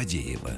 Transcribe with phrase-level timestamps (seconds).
[0.00, 0.52] Фадеева.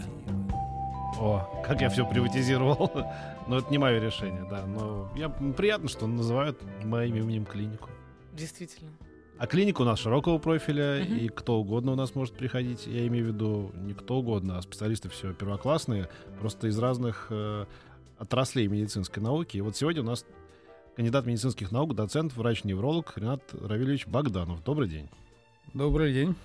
[1.19, 2.93] О, как я все приватизировал.
[3.49, 4.65] Но это не мое решение, да.
[4.65, 7.91] Но я, приятно, что называют моим именем клинику.
[8.33, 8.93] Действительно.
[9.39, 11.17] А клиника у нас широкого профиля, Мгм.
[11.17, 12.87] и кто угодно у нас может приходить.
[12.87, 17.67] Я имею в виду не кто угодно, а специалисты все первоклассные, просто из разных э,
[18.19, 19.57] отраслей медицинской науки.
[19.57, 20.25] И вот сегодня у нас
[20.95, 24.62] кандидат медицинских наук, доцент, врач-невролог Ренат Равильевич Богданов.
[24.62, 25.09] Добрый день.
[25.75, 26.37] Добрый день.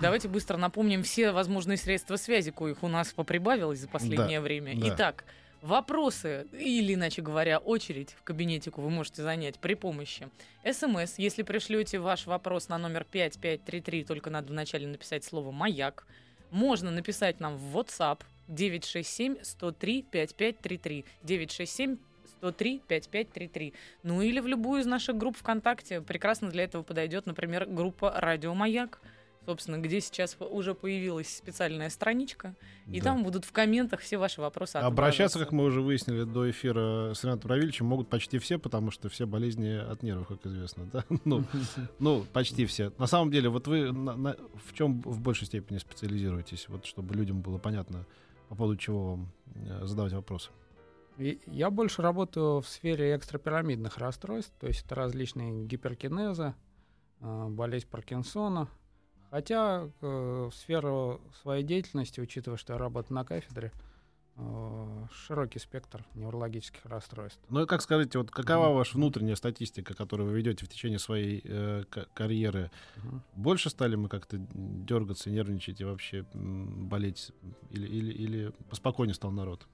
[0.00, 4.74] Давайте быстро напомним все возможные средства связи, коих у нас поприбавилось за последнее время.
[4.74, 4.88] да.
[4.88, 5.26] Итак,
[5.60, 10.28] вопросы, или, иначе говоря, очередь в кабинетику вы можете занять при помощи
[10.70, 11.18] СМС.
[11.18, 16.06] Если пришлете ваш вопрос на номер 5533, только надо вначале написать слово «Маяк».
[16.50, 21.04] Можно написать нам в WhatsApp 967-103-5533.
[21.22, 21.96] 967
[22.42, 23.72] 103 5533.
[24.02, 26.00] Ну или в любую из наших групп ВКонтакте.
[26.00, 29.00] Прекрасно для этого подойдет, например, группа «Радио Маяк»,
[29.44, 32.54] собственно, где сейчас уже появилась специальная страничка,
[32.86, 33.06] и Да.
[33.06, 37.24] там будут в комментах все ваши вопросы Обращаться, как мы уже выяснили до эфира с
[37.24, 40.86] Ренатом Равильевичем, могут почти все, потому что все болезни от нервов, как известно.
[40.92, 41.04] Да?
[41.24, 41.44] Ну,
[41.98, 42.92] ну, почти все.
[42.98, 47.14] На самом деле, вот вы на- на- в чем в большей степени специализируетесь, вот чтобы
[47.14, 48.06] людям было понятно,
[48.48, 50.50] по поводу чего вам э, задавать вопросы.
[51.46, 56.54] Я больше работаю в сфере экстрапирамидных расстройств, то есть это различные гиперкинезы,
[57.20, 58.68] э, болезнь Паркинсона.
[59.32, 60.06] Хотя э,
[60.50, 63.72] в сферу своей деятельности, учитывая, что я работаю на кафедре,
[64.36, 67.40] э, широкий спектр неврологических расстройств.
[67.48, 71.40] Ну, и как скажите, вот какова ваша внутренняя статистика, которую вы ведете в течение своей
[71.44, 72.70] э, ка- карьеры?
[72.96, 73.22] Мгм.
[73.34, 77.32] Больше стали мы как-то дергаться, нервничать и вообще болеть?
[77.70, 79.66] Или, или, или поспокойнее стал народ?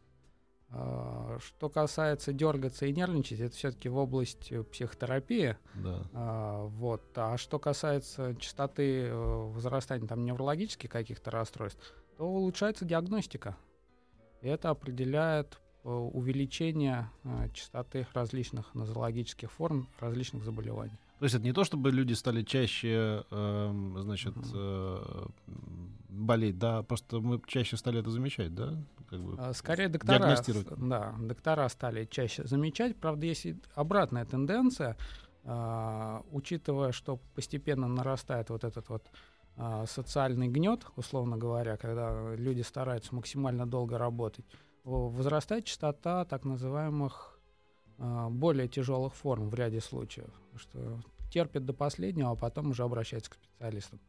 [0.70, 5.56] А, Что касается дергаться и нервничать, это все-таки в область э, психотерапии.
[5.74, 6.02] Да.
[6.12, 7.02] А, вот.
[7.16, 13.56] А что касается частоты э, возрастания там, неврологических каких-то расстройств, то улучшается диагностика.
[14.42, 20.98] И это определяет э, увеличение э, частоты различных нозологических форм различных заболеваний.
[21.18, 24.50] То есть это не то, чтобы люди стали чаще, эм, значит, Мгм.
[24.54, 25.26] э,
[26.18, 28.76] болеть, да, просто мы чаще стали это замечать, да?
[29.08, 29.36] Как бы.
[29.38, 30.68] А, Скорее доктора, Диагностировать.
[30.88, 32.96] да, доктора стали чаще замечать.
[32.96, 34.96] Правда, есть и обратная тенденция,
[35.44, 39.10] а, учитывая, что постепенно нарастает вот этот вот
[39.56, 44.44] а, социальный гнет, условно говоря, когда люди стараются максимально долго работать,
[44.84, 47.34] возрастает частота так называемых
[48.30, 51.00] более тяжелых форм в ряде случаев, что
[51.32, 54.00] терпят до последнего, а потом уже обращаются к специалистам.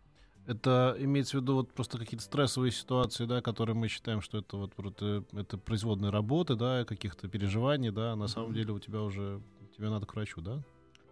[0.45, 4.57] Это имеется в виду вот просто какие-то стрессовые ситуации, да, которые мы считаем, что это
[4.57, 9.01] вот это, это производные работы, да, каких-то переживаний, да, а на самом деле у тебя
[9.01, 9.41] уже
[9.77, 10.63] тебе надо к врачу, да?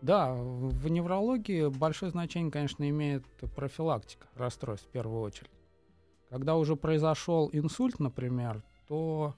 [0.01, 5.49] Да, в в неврологии большое значение, конечно, имеет профилактика расстройств в первую очередь.
[6.29, 9.35] Когда уже произошел инсульт, например, то,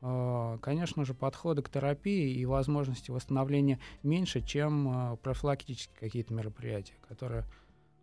[0.00, 6.94] э, конечно же, подходы к терапии и возможности восстановления меньше, чем э, профилактические какие-то мероприятия,
[7.08, 7.44] которые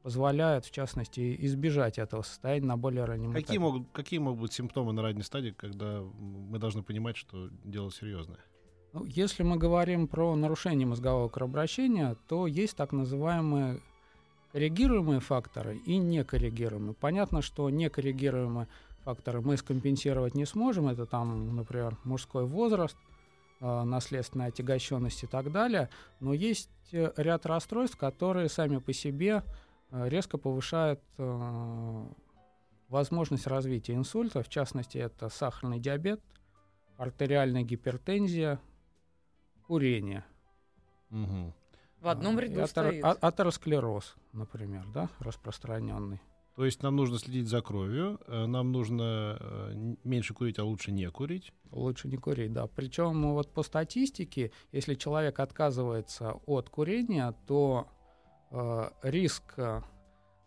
[0.05, 3.59] позволяют, в частности, избежать этого состояния на более раннем Какие этапе.
[3.59, 8.38] могут, какие могут быть симптомы на ранней стадии, когда мы должны понимать, что дело серьезное?
[8.93, 13.81] Ну, если мы говорим про нарушение мозгового кровообращения, то есть так называемые
[14.51, 16.93] коррегируемые факторы и некоррегируемые.
[16.93, 18.67] Понятно, что некоррегируемые
[19.05, 20.87] факторы мы скомпенсировать не сможем.
[20.87, 22.95] Это там, например, мужской возраст,
[23.59, 25.90] э, наследственная отягощенность и так далее.
[26.19, 29.41] Но есть э, ряд расстройств, которые сами по себе
[29.91, 32.05] резко повышают э,
[32.90, 34.43] возможность развития инсульта.
[34.43, 36.22] В частности, это сахарный диабет,
[36.97, 38.59] артериальная гипертензия,
[39.67, 40.23] курение.
[41.09, 41.53] Мгм.
[42.02, 43.03] В одном А, ряду атер- стоит.
[43.03, 46.22] а- атеросклероз, например, да, распространенный.
[46.55, 50.91] То есть нам нужно следить за кровью, э, нам нужно э, меньше курить, а лучше
[50.93, 51.52] не курить.
[51.72, 52.67] Лучше не курить, да.
[52.67, 57.95] Причем вот по статистике, если человек отказывается от курения, то э,
[59.03, 59.82] риск э,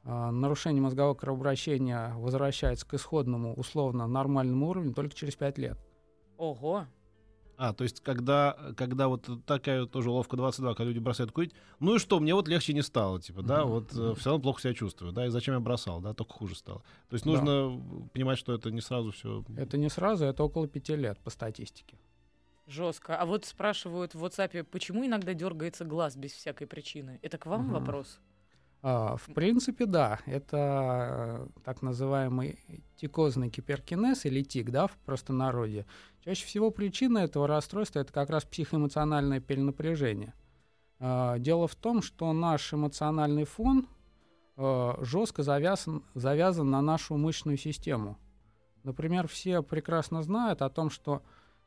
[0.04, 5.78] нарушения мозгового кровообращения возвращается к исходному условно нормальному уровню только через 5 лет.
[6.38, 6.86] Ого.
[7.58, 11.52] А, то есть, когда, когда вот такая вот тоже ловка 22, когда люди бросают курить,
[11.80, 14.62] ну и что, мне вот легче не стало, типа, да, вот э, все равно плохо
[14.62, 16.82] себя чувствую, да, и зачем я бросал, да, только хуже стало.
[17.08, 17.82] То есть нужно
[18.14, 19.44] понимать, что это не сразу все.
[19.56, 21.98] Это не сразу, это около пяти лет по статистике.
[22.68, 23.16] Жестко.
[23.16, 27.18] А вот спрашивают в WhatsApp, почему иногда дергается глаз без всякой причины?
[27.22, 27.72] Это к вам Мгм.
[27.72, 28.20] вопрос?
[28.82, 32.58] А, в принципе, да, это э, так называемый
[32.96, 35.86] тикозный гиперкинез или тик, да, в простонародье.
[36.20, 40.34] Чаще всего причина этого расстройства это как раз психоэмоциональное перенапряжение.
[41.00, 43.88] А, Дело в том, что наш эмоциональный фон
[44.56, 48.18] э, жестко завязан, завязан на нашу мышечную систему.
[48.84, 51.22] Например, все прекрасно знают о том, что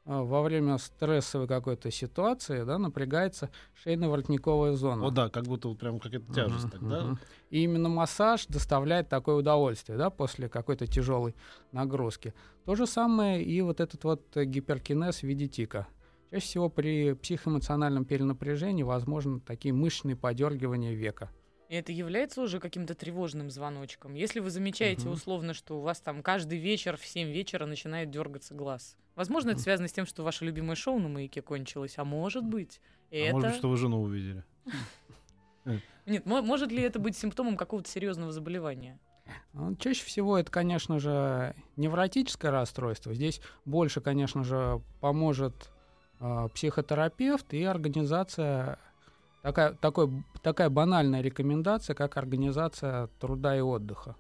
[0.05, 3.49] во время стрессовой какой-то ситуации да, напрягается
[3.85, 5.05] шейно-воротниковая зона.
[5.05, 7.03] О, да, как будто вот прям какая-то тяжесть Мгм, тогда.
[7.03, 7.19] мгм.
[7.49, 11.35] И именно массаж доставляет такое удовольствие, да, после какой-то тяжелой
[11.71, 12.33] нагрузки.
[12.65, 15.87] То же самое и вот этот вот э, гиперкинез в виде тика.
[16.31, 21.29] Чаще всего при психоэмоциональном перенапряжении возможны такие мышечные подергивания века.
[21.71, 24.13] И это является уже каким-то тревожным звоночком.
[24.13, 25.13] Если вы замечаете Мгм.
[25.13, 28.97] условно, что у вас там каждый вечер в 7 вечера начинает дергаться глаз.
[29.15, 29.63] Возможно, это Мгм.
[29.63, 33.31] связано с тем, что ваше любимое шоу на маяке кончилось, а может быть, А это...
[33.35, 34.43] может быть, что вы жену увидели.
[36.05, 38.99] Нет, мо- может ли это быть симптомом какого-то серьезного заболевания?
[39.53, 43.13] А, Чаще всего это, конечно же, невротическое расстройство.
[43.13, 45.71] Здесь больше, конечно же, поможет
[46.19, 48.77] а, психотерапевт и организация,
[49.41, 54.15] такая, такой, такая банальная рекомендация, как организация труда и отдыха.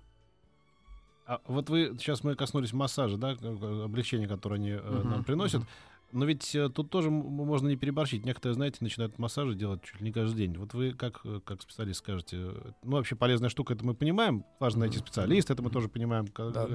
[1.25, 5.61] А вот вы, сейчас мы коснулись массажа, да, облегчения, которое они э, нам приносят.
[5.61, 5.69] мгм.
[6.13, 8.25] Но ведь э, тут тоже можно не переборщить.
[8.25, 10.57] Некоторые, знаете, начинают массажи делать чуть ли не каждый день.
[10.57, 12.35] Вот вы как, э, как специалист скажете,
[12.83, 16.67] ну вообще полезная штука, это мы понимаем, важно найти специалиста, это мы тоже понимаем, Да.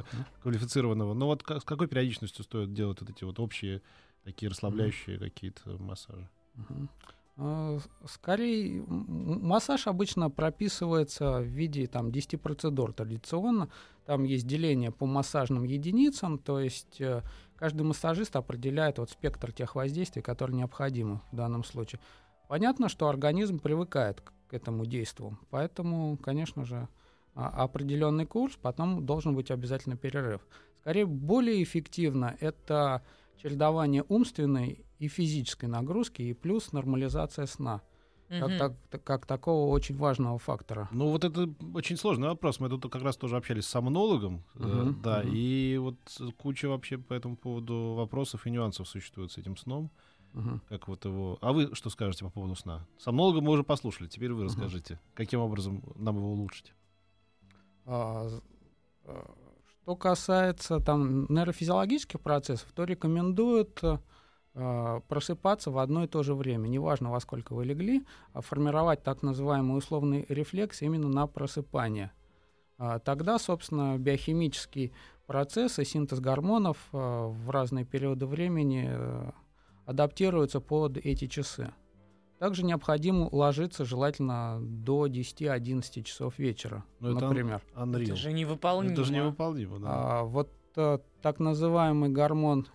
[0.43, 1.13] квалифицированного.
[1.13, 3.83] Но вот ка- с какой периодичностью стоит делать вот эти вот общие
[4.25, 6.27] такие расслабляющие какие-то массажи?
[6.55, 6.89] Мгм.
[7.37, 13.69] С- Скорее, массаж обычно прописывается в виде там, 10 процедур традиционно.
[14.07, 17.23] Там есть деление по массажным единицам, то есть э,
[17.57, 22.01] каждый массажист определяет вот спектр тех воздействий, которые необходимы в данном случае.
[22.49, 26.89] Понятно, что организм привыкает к к этому действию, поэтому, конечно же,
[27.35, 30.41] а- определенный курс, потом должен быть обязательно перерыв.
[30.83, 33.03] Скорее, более эффективно это
[33.43, 37.83] чередование умственной и физической нагрузки и плюс нормализация сна,
[38.29, 38.59] как, Мгм.
[38.59, 40.89] так- как такого очень важного фактора.
[40.91, 42.59] Ну вот это очень сложный вопрос.
[42.61, 45.33] Мы тут как раз тоже общались с сомнологом, э, Мгм, да, мгм.
[45.35, 45.97] и вот
[46.39, 49.91] куча вообще по этому поводу вопросов и нюансов существует с этим сном.
[50.33, 50.61] Мгм.
[50.69, 51.39] Как вот его...
[51.41, 52.87] А вы что скажете по поводу сна?
[52.99, 56.75] Сомнолога мы уже послушали, теперь вы расскажите, каким образом нам его улучшить.
[57.87, 58.29] А,
[59.05, 59.35] а,
[59.83, 63.99] Что касается там нейрофизиологических процессов, то рекомендуют э,
[65.09, 66.67] просыпаться в одно и то же время.
[66.69, 72.13] Неважно, во сколько вы легли, а формировать так называемый условный рефлекс именно на просыпание.
[72.79, 74.93] А, Тогда, собственно, биохимический
[75.27, 78.91] процесс и синтез гормонов а, в разные периоды времени
[79.85, 81.73] адаптируются под эти часы.
[82.39, 87.63] Также необходимо ложиться желательно до 10-11 часов вечера, Ну, это например.
[87.75, 88.03] Unreal.
[88.03, 88.93] Это же невыполнимо.
[88.93, 89.87] Это же невыполнимо, да.
[89.89, 92.67] А, вот э, так называемый гормон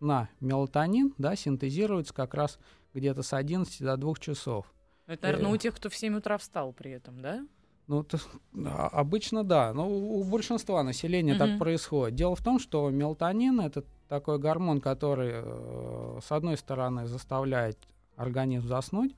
[0.00, 2.58] сна мелатонин да, синтезируется как раз
[2.94, 4.72] где-то с 11 до 2 часов.
[5.06, 5.54] Это, наверное, Э.
[5.54, 7.46] у тех, кто в 7 утра встал при этом, да?
[7.86, 8.18] Ну, т-
[8.66, 11.58] а- обычно да, но у большинства населения так Мгм.
[11.58, 12.14] происходит.
[12.14, 17.78] Дело в том, что мелатонин это такой гормон, который э, с одной стороны заставляет
[18.16, 19.14] организм заснуть,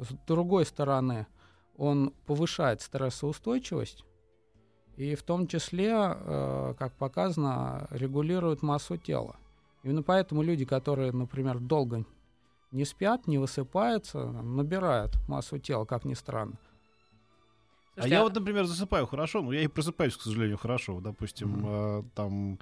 [0.00, 1.26] с с другой стороны
[1.76, 4.04] он повышает стрессоустойчивость
[4.96, 9.36] и в том числе, э, как показано, регулирует массу тела.
[9.86, 12.04] Именно поэтому люди, которые, например, долго
[12.72, 16.58] не спят, не высыпаются, набирают массу тела, как ни странно.
[17.92, 21.00] А Слушайте, я вот, например, засыпаю хорошо, но я и просыпаюсь, к сожалению, хорошо.
[21.00, 21.66] Допустим, Мгм.
[21.68, 22.58] э, там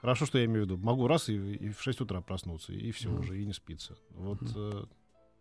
[0.00, 0.78] хорошо, что я имею в виду.
[0.78, 3.20] Могу раз и, и в 6 утра проснуться, и все Мгм.
[3.20, 3.96] уже, и не спится.
[4.10, 4.52] Вот Мгм.
[4.56, 4.84] э,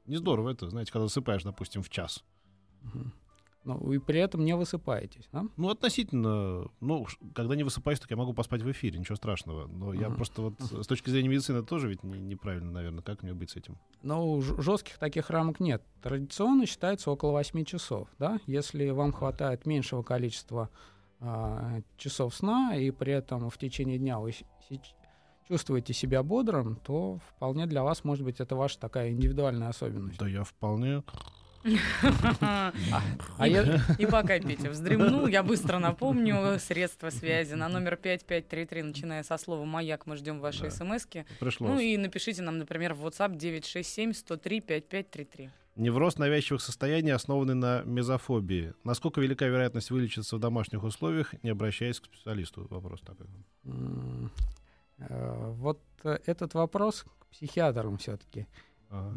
[0.06, 2.24] не здорово это, знаете, когда засыпаешь, допустим, в час.
[2.84, 3.12] Мгм.
[3.65, 5.46] Ну, и при этом не высыпаетесь, да?
[5.55, 9.67] Ну, относительно, ну, когда не высыпаюсь, так я могу поспать в эфире, ничего страшного.
[9.67, 10.17] Но я Мгм.
[10.17, 13.01] просто вот с точки зрения медицины тоже ведь не- неправильно, наверное.
[13.01, 13.77] Как мне быть с этим?
[14.01, 15.82] Но жестких таких рамок нет.
[16.01, 18.39] Традиционно считается около 8 часов, да?
[18.48, 20.70] Если вам хватает меньшего количества
[21.25, 24.34] а, часов сна, и при этом в течение дня вы
[25.48, 30.17] чувствуете себя бодрым, то вполне для вас, может быть, это ваша такая индивидуальная особенность.
[30.20, 31.03] Да я вполне я-
[31.63, 31.77] И
[34.05, 40.05] пока Петя вздремнул, я быстро напомню средства связи на номер 5533, начиная со слова «Маяк»,
[40.05, 41.25] мы ждем ваши смски.
[41.39, 41.72] Пришлось.
[41.72, 45.50] Ну и напишите нам, например, в WhatsApp 967-103-5533.
[45.75, 48.74] Невроз навязчивых состояний, основанный на мезофобии.
[48.84, 52.67] Насколько велика вероятность вылечиться в домашних условиях, не обращаясь к специалисту?
[52.70, 53.25] Вопрос такой.
[55.00, 58.48] Э, Вот этот вопрос к психиатрам все-таки.
[58.93, 59.13] Ага.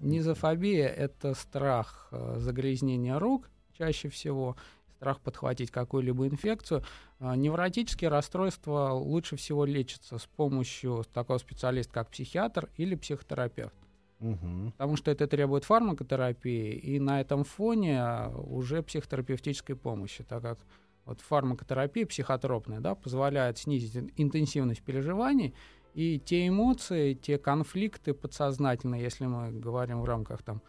[0.00, 4.56] Низофобия— это страх э, загрязнения рук чаще всего,
[4.96, 6.82] страх подхватить какую-либо инфекцию.
[7.18, 13.74] А Невротические расстройства лучше всего лечатся с помощью такого специалиста, как психиатр или психотерапевт.
[14.18, 14.72] Мгм.
[14.72, 20.58] Потому что это требует фармакотерапии, и на этом фоне а, уже психотерапевтической помощи, так как
[21.04, 25.54] вот фармакотерапия психотропная да, позволяет снизить ин- интенсивность переживаний,
[25.96, 30.60] и те эмоции, те конфликты подсознательные, если мы говорим в рамках там,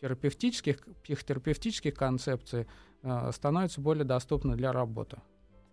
[0.00, 2.66] терапевтических, психотерапевтических концепций,
[3.02, 5.20] э, становятся более доступны для работы.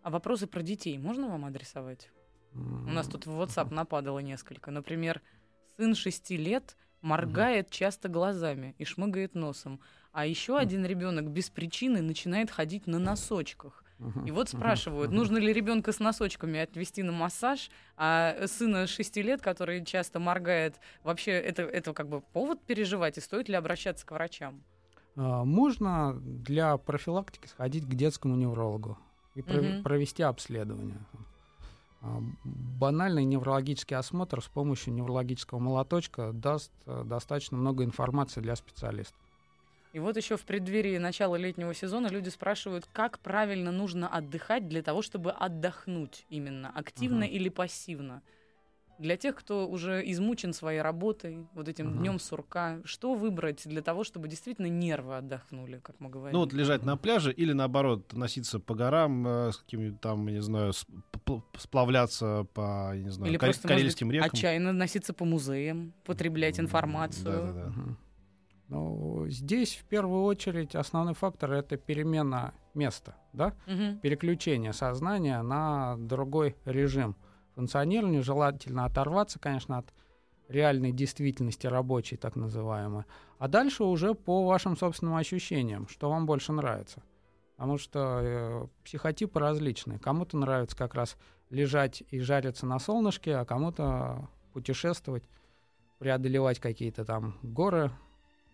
[0.04, 2.12] А вопросы про детей можно вам адресовать?
[2.54, 4.72] У нас тут в WhatsApp нападало несколько.
[4.72, 5.22] Например,
[5.78, 9.80] сын шести лет моргает часто глазами и шмыгает носом.
[10.12, 13.86] А еще один ребенок без причины начинает ходить на носочках.
[14.26, 19.42] И вот спрашивают, нужно ли ребенка с носочками отвести на массаж, а сына 6 лет,
[19.42, 24.12] который часто моргает, вообще это, это как бы повод переживать, и стоит ли обращаться к
[24.12, 24.64] врачам?
[25.16, 28.98] А, Можно для профилактики сходить к детскому неврологу
[29.34, 29.82] и Мгм.
[29.84, 31.00] провести обследование.
[32.02, 39.18] А, Банальный неврологический осмотр с помощью неврологического молоточка даст э, достаточно много информации для специалиста.
[39.98, 44.84] И вот еще в преддверии начала летнего сезона люди спрашивают, как правильно нужно отдыхать для
[44.84, 47.34] того, чтобы отдохнуть именно, активно Мгм.
[47.34, 48.22] или пассивно.
[49.00, 51.98] Для тех, кто уже измучен своей работой, вот этим Мгм.
[51.98, 56.34] днем сурка, что выбрать для того, чтобы действительно нервы отдохнули, как мы говорим?
[56.38, 60.44] Ну вот лежать на пляже или наоборот носиться по горам э, с какими-то там, не
[60.44, 60.74] знаю,
[61.58, 64.30] сплавляться по, я не знаю, Или Карь- просто, может Карельским быть, рекам.
[64.32, 67.24] отчаянно носиться по музеям, потреблять информацию.
[67.54, 67.74] да-да-да.
[68.70, 73.54] Ну, здесь в первую очередь основной фактор это перемена места, да?
[73.66, 74.00] Мгм.
[74.00, 77.16] переключение сознания на другой режим
[77.56, 78.22] функционирования.
[78.22, 79.94] Желательно оторваться, конечно, от
[80.50, 83.04] реальной действительности рабочей, так называемой.
[83.38, 87.02] А дальше уже по вашим собственным ощущениям, что вам больше нравится.
[87.56, 89.98] Потому что э, психотипы различные.
[89.98, 91.18] Кому-то нравится как раз
[91.50, 95.24] лежать и жариться на солнышке, а кому-то путешествовать,
[95.98, 97.92] преодолевать какие-то там горы,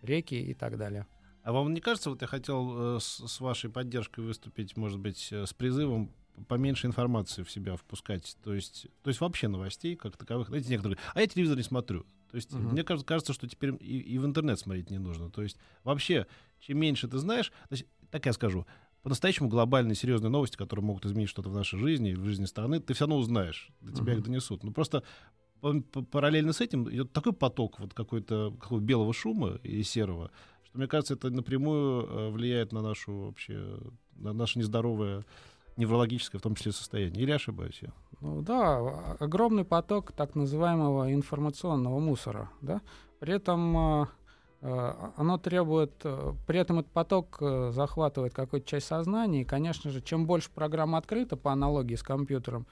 [0.04, 1.06] реки и так далее.
[1.42, 5.44] А вам не кажется, вот я хотел э, с, вашей поддержкой выступить, может быть, э,
[5.44, 6.10] с призывом
[6.48, 10.48] поменьше информации в себя впускать, то есть, то есть вообще новостей как таковых.
[10.48, 12.06] Знаете, некоторые а я телевизор не смотрю.
[12.30, 12.72] То есть Мгм.
[12.72, 15.30] мне кажется, кажется, что теперь и, и в интернет смотреть не нужно.
[15.30, 16.26] То есть вообще,
[16.58, 18.66] чем меньше ты знаешь, то есть, так я скажу,
[19.02, 22.94] по-настоящему глобальные серьезные новости, которые могут изменить что-то в нашей жизни, в жизни страны, ты
[22.94, 24.18] все равно узнаешь, до тебя Мгм.
[24.18, 24.64] их донесут.
[24.64, 25.04] Ну просто
[26.10, 30.30] параллельно с этим идет такой поток вот какой-то какого белого шума и серого,
[30.64, 33.78] что мне кажется, это напрямую э, влияет на нашу вообще
[34.16, 35.24] на наше нездоровое
[35.76, 37.22] неврологическое, в том числе, состояние.
[37.22, 37.92] Или ошибаюсь я?
[38.20, 42.80] Ну да, огромный поток так называемого информационного мусора, да.
[43.18, 44.06] При этом э,
[45.16, 50.00] оно требует, э, при этом этот поток э, захватывает какую-то часть сознания, и, конечно же,
[50.00, 52.66] чем больше программа открыта по аналогии с компьютером,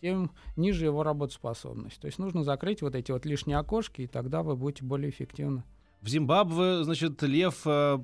[0.00, 2.00] тем ниже его работоспособность.
[2.00, 5.62] То есть нужно закрыть вот эти вот лишние окошки, и тогда вы будете более эффективны.
[6.00, 7.98] В Зимбабве, значит, лев э,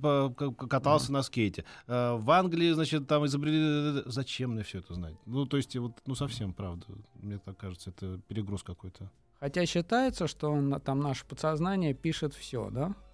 [0.69, 1.65] катался на скейте.
[1.87, 4.03] Э, в Англии, значит, там изобрели...
[4.07, 5.15] Зачем мне все это знать?
[5.27, 6.87] Ну, то есть, вот, ну, совсем, правда.
[7.15, 9.11] Мне так кажется, это перегруз какой-то.
[9.39, 13.14] Хотя считается, что на- там наше подсознание пишет все, да, а,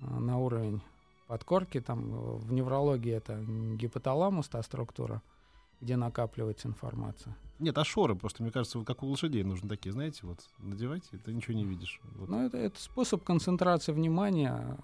[0.00, 0.80] на уровень
[1.26, 3.40] подкорки, там э, в неврологии это
[3.76, 5.22] гипоталамус, та структура,
[5.80, 7.36] где накапливается информация.
[7.58, 11.04] Нет, а шоры просто, мне кажется, вот как у лошадей нужны такие, знаете, вот надевать,
[11.12, 12.00] и ты ничего не видишь.
[12.16, 12.28] Вот.
[12.28, 14.76] Ну, это, это способ концентрации внимания.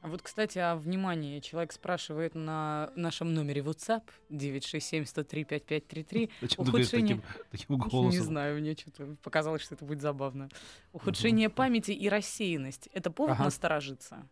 [0.00, 1.40] А вот, кстати, о внимании.
[1.40, 6.30] Человек спрашивает на нашем номере WhatsApp 967-103-5533.
[6.40, 8.10] Зачем ты ухудшение- таким, таким голосом?
[8.10, 10.48] Не знаю, мне что-то показалось, что это будет забавно.
[10.92, 12.88] Ухудшение памяти и рассеянность.
[12.92, 13.44] Это повод Ага.
[13.44, 14.26] насторожиться?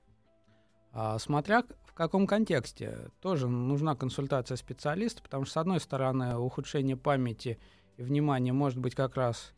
[0.98, 6.96] А смотря в каком контексте, тоже нужна консультация специалиста, потому что, с одной стороны, ухудшение
[6.96, 7.58] памяти
[7.98, 9.52] и внимания может быть как раз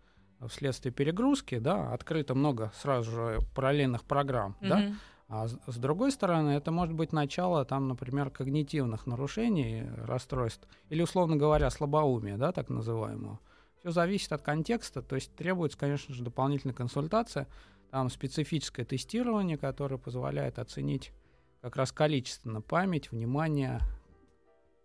[0.48, 4.96] вследствие перегрузки, да, открыто много сразу же параллельных программ, да, Мгм.
[5.28, 11.36] А с другой стороны, это может быть начало, там, например, когнитивных нарушений, расстройств, или, условно
[11.36, 13.38] говоря, слабоумия, да, так называемого.
[13.78, 17.46] Все зависит от контекста, то есть требуется, конечно же, дополнительная консультация,
[17.90, 21.12] там специфическое тестирование, которое позволяет оценить
[21.60, 23.80] как раз количественно память, внимание,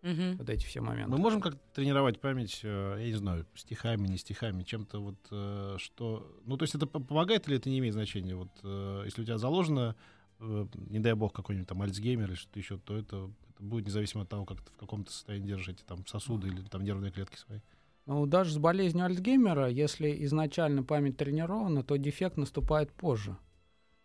[0.01, 0.37] Мгм.
[0.37, 1.11] вот эти все моменты.
[1.11, 5.75] Мы можем как-то тренировать память, э, я не знаю, стихами, не стихами, чем-то вот, э,
[5.79, 6.39] что...
[6.45, 8.35] Ну, то есть это помогает или это не имеет значения?
[8.35, 9.95] Вот э, если у тебя заложено,
[10.39, 14.29] не дай бог, какой-нибудь там Альцгеймер или что-то еще, то это, это будет независимо от
[14.29, 17.59] того, как ты в каком-то состоянии держите там сосуды или там нервные клетки свои.
[18.05, 23.37] Ну, даже с болезнью Альцгеймера, если изначально память тренирована, то дефект наступает позже.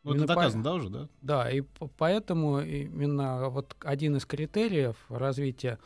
[0.04, 1.08] Ну, это Именно по- доказано, да, уже, да?
[1.22, 1.62] Да, и
[1.96, 5.78] поэтому именно вот один из критериев развития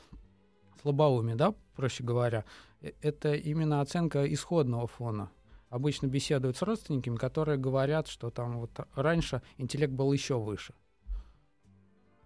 [0.82, 2.44] слабоумия, да, проще говоря,
[2.80, 5.30] э- это именно оценка исходного фона.
[5.70, 10.74] Обычно беседуют с родственниками, которые говорят, что там вот раньше интеллект был еще выше.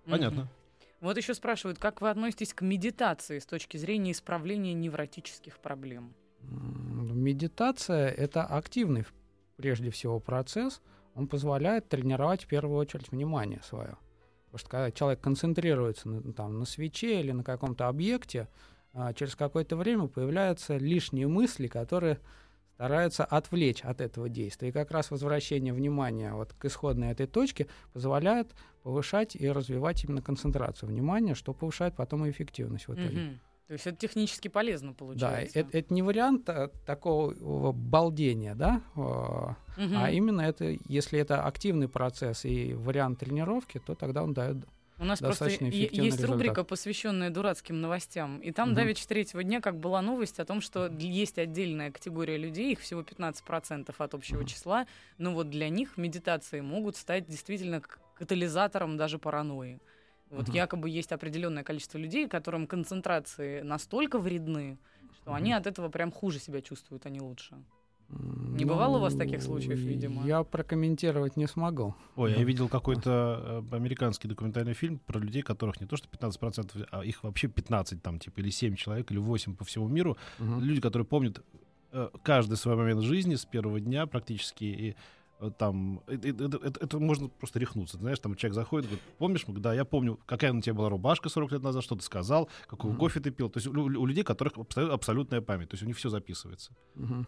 [0.04, 0.48] Понятно.
[1.00, 6.14] Вот еще спрашивают, как вы относитесь к медитации с точки зрения исправления невротических проблем?
[6.42, 9.04] Медитация— это активный,
[9.56, 10.80] прежде всего, процесс.
[11.16, 13.96] Он позволяет тренировать в первую очередь внимание свое.
[14.44, 18.48] Потому что когда человек концентрируется на, там, на свече или на каком-то объекте,
[18.92, 22.20] а, через какое-то время появляются лишние мысли, которые
[22.74, 24.68] стараются отвлечь от этого действия.
[24.68, 30.20] И как раз возвращение внимания вот к исходной этой точке позволяет повышать и развивать именно
[30.20, 33.20] концентрацию внимания, что повышает потом и эффективность в итоге.
[33.20, 33.40] Мгм.
[33.66, 35.58] То есть это технически полезно Да, получается.
[35.58, 39.96] это, это не вариант а, такого балдения, да, а Мгм.
[39.96, 44.58] а именно это, если это активный процесс и вариант тренировки, то тогда он дает.
[44.98, 46.30] У нас просто есть результат.
[46.30, 48.38] рубрика, посвященная дурацким новостям.
[48.38, 48.76] И там Мгм.
[48.76, 53.02] давеча третьего дня как была новость о том, что есть отдельная категория людей, их всего
[53.02, 54.46] 15% от общего Мгм.
[54.46, 54.86] числа,
[55.18, 57.82] но вот для них медитации могут стать действительно
[58.14, 59.80] катализатором даже паранойи.
[60.30, 60.56] Вот Мгм.
[60.56, 64.78] якобы есть определенное количество людей, которым концентрации настолько вредны,
[65.16, 65.58] что они Мгм.
[65.58, 67.56] от этого прям хуже себя чувствуют, а не лучше.
[68.08, 70.24] Не бывало у вас таких случаев, видимо?
[70.26, 71.94] Я прокомментировать не смогу.
[72.14, 72.38] Ой, Да.
[72.38, 77.04] я видел какой-то э, американский документальный фильм про людей, которых не то что 15%, а
[77.04, 80.16] их вообще 15, там, типа, или 7 человек, или 8 по всему миру.
[80.38, 80.60] Мгм.
[80.60, 81.42] Люди, которые помнят
[81.92, 84.96] э, каждый свой момент жизни с первого дня практически, и
[85.58, 87.98] там, э, э, это, это- это можно просто рехнуться.
[87.98, 91.52] Знаешь, там человек заходит, говорит, помнишь, да, я помню, какая на тебе была рубашка 40
[91.52, 92.98] лет назад, что ты сказал, какой Мгм.
[93.00, 93.48] кофе ты пил.
[93.50, 96.72] То есть у, у людей, которых абсолютно- абсолютная память, то есть у них все записывается.
[96.94, 97.26] Мгм.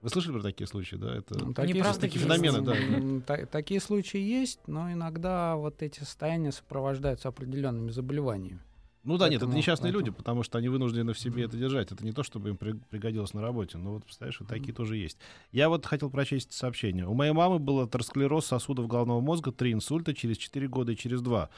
[0.00, 1.16] Вы слышали про такие случаи, да?
[1.16, 1.36] Это...
[1.36, 2.02] Ну, такие есть.
[2.18, 3.24] феномены, да.
[3.26, 8.60] та- такие случаи есть, но иногда вот эти состояния сопровождаются определенными заболеваниями.
[9.04, 11.56] Ну да, нет, это Поэтому- несчастные поэтому- люди, потому что они вынуждены в себе это
[11.56, 11.92] держать.
[11.92, 13.78] Это не то, чтобы им при- пригодилось на работе.
[13.78, 15.18] Но вот, представляешь, вот такие тоже есть.
[15.52, 17.06] Я вот хотел прочесть сообщение.
[17.06, 21.22] У моей мамы был атеросклероз сосудов головного мозга, три инсульта через 4 года и через
[21.22, 21.48] 2.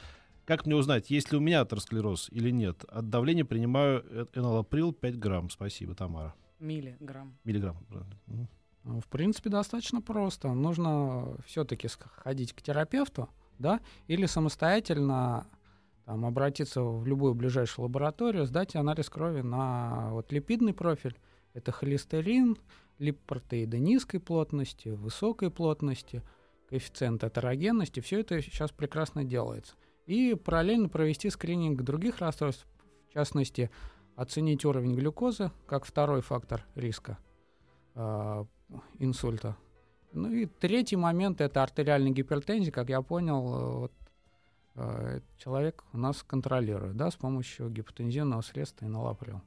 [0.45, 2.83] Как мне узнать, есть ли у меня атеросклероз или нет?
[2.89, 5.49] От давления принимаю э- энолаприл 5 грамм.
[5.49, 6.33] Спасибо, Тамара.
[6.59, 7.37] Миллиграмм.
[7.43, 7.77] Миллиграмм.
[8.83, 10.53] Ну, В принципе, достаточно просто.
[10.53, 11.87] Нужно все-таки
[12.23, 15.45] ходить к терапевту, да, или самостоятельно
[16.11, 21.17] там, обратиться в любую ближайшую лабораторию, сдать анализ крови на вот, липидный профиль.
[21.53, 22.57] Это холестерин,
[22.99, 26.21] липопротеиды низкой плотности, высокой плотности,
[26.67, 28.01] коэффициент атерогенности.
[28.01, 29.75] Все это сейчас прекрасно делается.
[30.05, 32.67] И параллельно провести скрининг других расстройств,
[33.09, 33.71] в частности,
[34.17, 37.19] оценить уровень глюкозы как второй фактор риска
[37.95, 38.45] а,
[38.99, 39.55] инсульта.
[40.11, 44.00] Ну и третий момент это артериальная гипертензия, как я понял, э, вот, э,
[45.37, 49.41] человек у нас контролирует, да, с помощью гипотензивного средства инолаприл.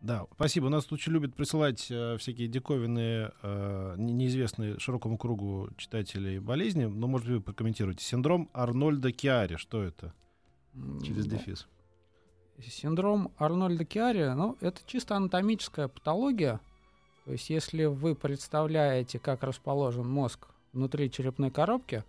[0.00, 0.66] Да, спасибо.
[0.66, 6.38] У нас тут очень любят присылать э, всякие диковинные, э, не- неизвестные широкому кругу читателей
[6.38, 6.86] болезни.
[6.86, 8.02] Но, может быть, вы прокомментируете.
[8.02, 9.56] Синдром Арнольда Киари.
[9.56, 10.14] Что это?
[11.04, 11.68] Через дефис.
[12.62, 16.60] Синдром Арнольда Киари, ну, это чисто анатомическая патология.
[17.26, 22.04] То есть, если вы представляете, как расположен мозг внутри черепной коробки,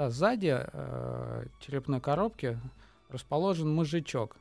[0.00, 2.58] да, сзади э, черепной коробки
[3.10, 4.38] расположен мозжечок.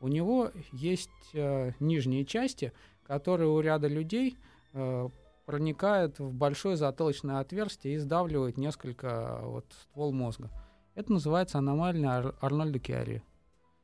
[0.00, 2.72] У него есть э, нижние части,
[3.04, 4.36] которые у ряда людей
[4.74, 5.08] э,
[5.44, 10.50] проникают в большое затылочное отверстие и сдавливают несколько э, вот, ствол мозга.
[10.94, 13.24] Это называется аномальная Ар- Арнольда Киари.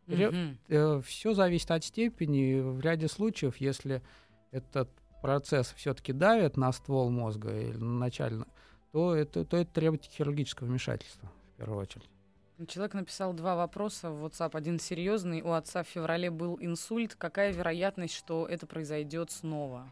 [0.06, 1.02] Ре- Мгм.
[1.02, 2.60] все зависит от степени.
[2.60, 4.02] В ряде случаев, если
[4.52, 4.88] этот
[5.20, 8.46] процесс все-таки давит на ствол мозга или начально,
[8.92, 12.08] то это, то это требует хирургического вмешательства в первую очередь.
[12.68, 14.50] Человек написал два вопроса в WhatsApp.
[14.56, 15.42] Один серьезный.
[15.42, 17.14] У отца в феврале был инсульт.
[17.16, 19.90] Какая вероятность, что это произойдет снова?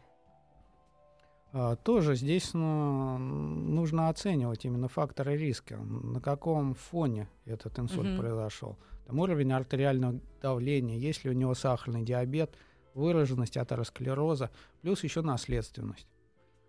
[1.53, 8.17] А, тоже здесь ну, нужно оценивать именно факторы риска, на каком фоне этот инсульт Мгм.
[8.17, 8.77] произошел.
[9.05, 12.55] Там уровень артериального давления, есть ли у него сахарный диабет,
[12.93, 14.49] выраженность атеросклероза,
[14.81, 16.07] плюс еще наследственность.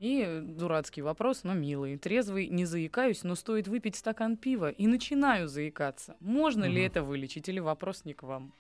[0.03, 1.97] И дурацкий вопрос, но милый.
[1.97, 6.17] Трезвый не заикаюсь, но стоит выпить стакан пива и начинаю заикаться.
[6.21, 6.87] Можно ли Мгм.
[6.87, 8.53] это вылечить или вопрос не к вам?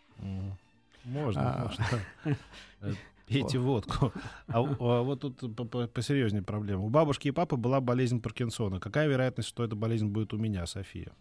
[1.04, 1.64] Можно, А.
[1.64, 1.84] можно.
[2.80, 2.92] Э,
[3.26, 4.12] Пейте водку.
[4.48, 6.84] А а вот тут по- по- посерьезнее проблема.
[6.84, 8.78] У бабушки и папы была болезнь Паркинсона.
[8.78, 11.12] Какая вероятность, что эта болезнь будет у меня, София?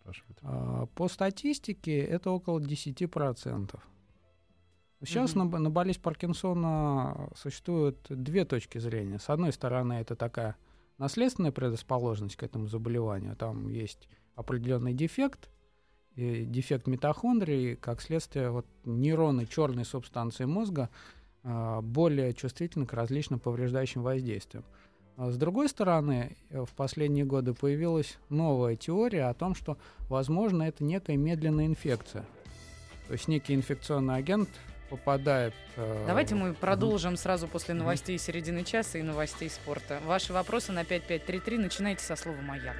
[0.00, 0.38] Спрашивает.
[0.42, 3.80] А, По статистике это около 10%.
[5.04, 9.18] Сейчас на, б- на болезнь Паркинсона существуют две точки зрения.
[9.18, 10.56] С одной стороны, это такая
[10.98, 13.36] наследственная предрасположенность к этому заболеванию.
[13.36, 15.50] Там есть определенный дефект,
[16.14, 20.88] и дефект митохондрии, как следствие вот, нейроны черной субстанции мозга
[21.42, 24.64] а, более чувствительны к различным повреждающим воздействиям.
[25.18, 29.78] А С другой стороны, э, в последние годы появилась новая теория о том, что,
[30.08, 32.24] возможно, это некая медленная инфекция.
[33.06, 34.48] То есть некий инфекционный агент
[34.88, 35.54] попадает...
[35.76, 40.00] э, Давайте мы в- продолжим сразу после новостей середины часа и новостей спорта.
[40.06, 42.76] Ваши вопросы на 5533 начинайте со слова «Маяк».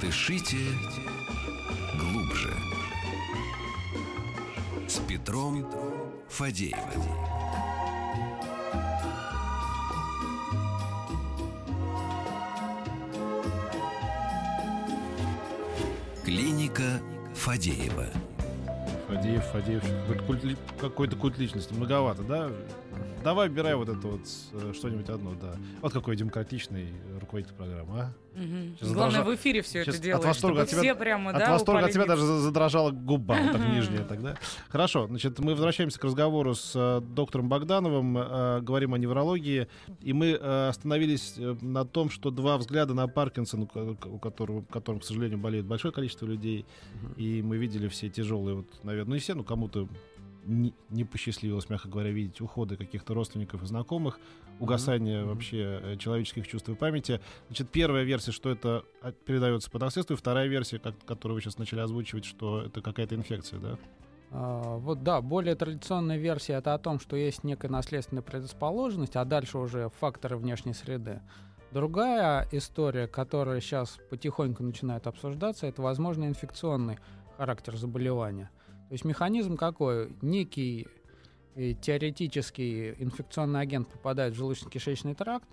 [0.00, 0.56] Дышите
[1.98, 2.52] глубже.
[4.88, 5.66] С Петром
[6.28, 7.39] Фадеевым.
[16.74, 17.00] Клиника
[17.34, 18.06] Фадеева.
[19.08, 19.82] Фадеев, Фадеев,
[20.80, 21.74] какой-то культ личности.
[21.74, 22.50] Многовато, да?
[23.22, 24.20] Давай выбирай вот это вот
[24.52, 25.54] э, что-нибудь одно, да.
[25.82, 26.88] Вот какой демократичный
[27.20, 28.12] руководитель программы, а?
[28.34, 28.76] Мгм.
[28.78, 30.94] Сейчас Главное, задрожа- в эфире все это сейчас от делаешь, восторга чтобы от тебя- все
[30.94, 34.36] прямо, От да, восторга от тебя даже за- задрожала губа, вот так нижняя тогда.
[34.68, 39.66] Хорошо, значит, мы возвращаемся к разговору с э, доктором Богдановым, э, говорим о неврологии,
[40.00, 44.18] и мы э, остановились э, на том, что два взгляда на Паркинсон, у ко- у
[44.18, 46.64] которого, которым, к сожалению, болеет большое количество людей,
[47.16, 49.88] и мы видели все тяжелые, вот, наверное, ну не все, но кому-то
[50.44, 54.18] не, не посчастливилось, мягко говоря, видеть уходы каких-то родственников и знакомых,
[54.58, 55.28] угасание Мгм.
[55.30, 57.20] вообще э, человеческих чувств и памяти.
[57.48, 61.40] Значит, первая версия, что это а, передается по наследству, и вторая версия, как, которую вы
[61.40, 63.78] сейчас начали озвучивать, что это какая-то инфекция, да?
[64.32, 69.24] А, Вот да, более традиционная версия это о том, что есть некая наследственная предрасположенность, а
[69.24, 71.20] дальше уже факторы внешней среды.
[71.72, 76.98] Другая история, которая сейчас потихоньку начинает обсуждаться, это возможно инфекционный
[77.36, 78.50] характер заболевания.
[78.90, 80.10] То есть механизм какой?
[80.20, 80.88] Некий
[81.54, 85.48] э, теоретический инфекционный агент попадает в желудочно-кишечный тракт,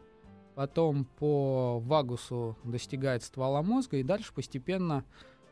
[0.55, 5.05] потом по вагусу достигает ствола мозга и дальше постепенно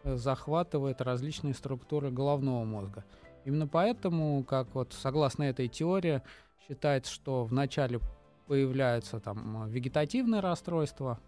[0.03, 3.05] э, захватывает различные структуры головного мозга.
[3.43, 6.23] Именно поэтому, как вот согласно этой теории,
[6.67, 7.99] считается, что вначале
[8.47, 11.19] появляется там э, вегетативное расстройство.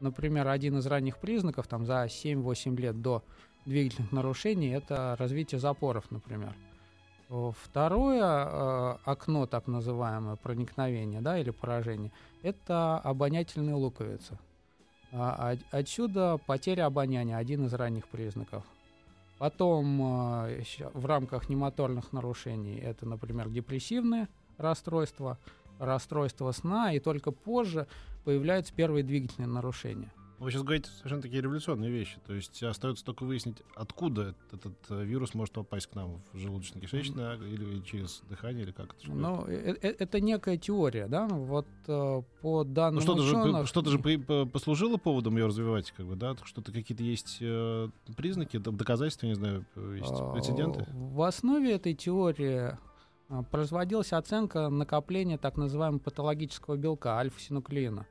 [0.00, 3.22] Например, один из ранних признаков там за 7-8 лет до
[3.66, 6.54] двигательных нарушений это развитие запоров, например.
[7.28, 14.38] Второе э, окно, так называемое, проникновение да, или поражение, это обонятельная луковица.
[15.12, 18.64] А, от- отсюда потеря обоняния, один из ранних признаков.
[19.38, 20.00] Потом
[20.46, 20.62] э,
[20.94, 25.38] в рамках немоторных нарушений это, например, депрессивные расстройства,
[25.80, 27.88] расстройства сна, и только позже
[28.24, 30.12] появляются первые двигательные нарушения.
[30.38, 32.18] Вы сейчас говорите совершенно такие революционные вещи.
[32.26, 37.36] То есть остается только выяснить, откуда этот э, вирус может попасть к нам в желудочно-кишечное
[37.48, 41.26] или через дыхание, или как это Ну, э- э- это некая теория, да?
[41.26, 45.46] Вот э, по данным Ну, что-то же, ученых- п- что-то же при- послужило поводом ее
[45.46, 46.36] развивать, как бы, да?
[46.44, 50.86] Что-то какие-то есть э, признаки, доказательства, не знаю, есть А, прецеденты?
[50.92, 52.76] В основе этой теории
[53.50, 58.06] производилась оценка накопления так называемого патологического белка альфа-синуклеина.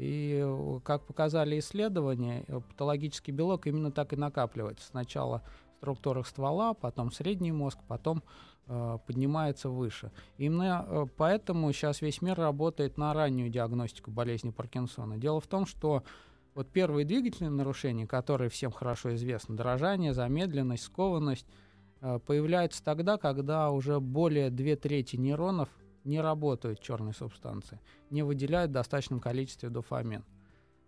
[0.00, 0.42] И,
[0.82, 4.86] как показали исследования, э, патологический белок именно так и накапливается.
[4.86, 5.42] Сначала
[5.74, 8.22] в структурах ствола, потом средний мозг, потом
[8.66, 10.10] э, поднимается выше.
[10.38, 15.18] Именно э, поэтому сейчас весь мир работает на раннюю диагностику болезни Паркинсона.
[15.18, 16.02] Дело в том, что
[16.54, 21.46] вот первые двигательные нарушения, которые всем хорошо известны, дрожание, замедленность, скованность,
[22.00, 25.68] э, появляются тогда, когда уже более две трети нейронов
[26.04, 30.24] не работают черной субстанции, не выделяют в достаточном количестве дофамин.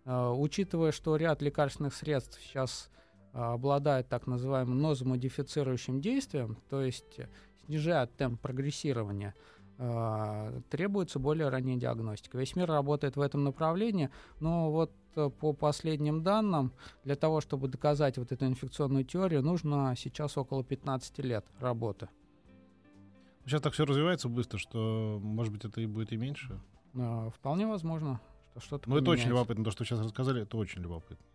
[0.05, 2.89] Э, Учитывая, что ряд лекарственных средств сейчас
[3.33, 7.29] э, обладает так называемым нозомодифицирующим действием, то есть э,
[7.65, 9.35] снижает темп прогрессирования,
[10.69, 12.37] требуется более ранняя диагностика.
[12.37, 16.71] Весь мир работает в этом направлении, но вот по последним данным,
[17.03, 22.07] для того, чтобы доказать вот эту инфекционную теорию, нужно сейчас около 15 лет работы.
[23.45, 26.59] Сейчас так все развивается быстро, что, может быть, это и будет и меньше.
[26.95, 28.19] Э, Вполне возможно,
[28.51, 29.63] что что-то Но Ну, это очень любопытно.
[29.63, 31.25] То, что вы сейчас рассказали, это очень любопытно.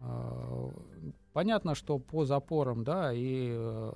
[0.00, 0.70] Э,
[1.32, 3.92] понятно, что по запорам, да, и э,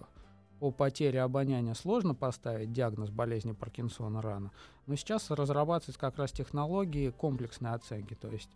[0.59, 4.51] по потере обоняния сложно поставить диагноз болезни Паркинсона рано,
[4.87, 8.51] но сейчас разрабатываются как раз технологии комплексной оценки, то есть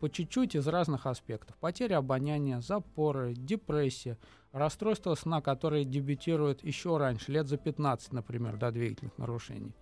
[0.00, 1.56] по чуть-чуть из разных аспектов.
[1.56, 4.18] Потеря обоняния, запоры, депрессия,
[4.52, 9.74] расстройство сна, которые дебютируют еще раньше, лет за 15, например, до двигательных нарушений.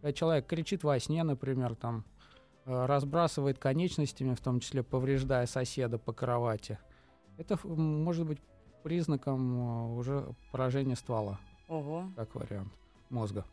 [0.00, 2.04] Когда человек кричит во сне, например, там,
[2.64, 6.78] э, разбрасывает конечностями, в том числе повреждая соседа по кровати,
[7.36, 8.38] это может быть
[8.82, 11.38] признаком э, уже поражения ствола.
[11.68, 12.10] Ого.
[12.16, 12.72] Как вариант
[13.10, 13.44] мозга.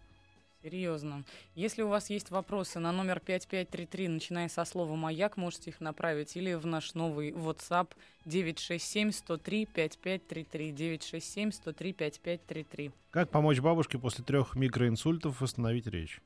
[0.65, 1.23] Серьезно.
[1.53, 6.35] Если у вас есть вопросы на номер 5533, начиная со слова «Маяк», можете их направить
[6.35, 7.89] или в наш новый WhatsApp
[8.25, 10.73] 967-103-5533.
[10.73, 12.91] 967-103-5533.
[13.11, 16.19] Как помочь бабушке после трех микроинсультов восстановить речь?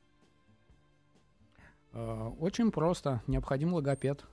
[1.91, 3.21] Э, очень просто.
[3.27, 4.23] Необходим логопед,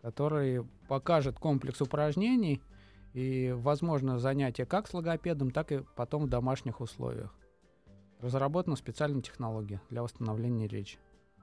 [0.00, 2.62] который покажет комплекс упражнений
[3.14, 7.34] и, возможно, занятия как с логопедом, так и потом в домашних условиях.
[8.24, 10.96] Разработана специальная технология для восстановления речи.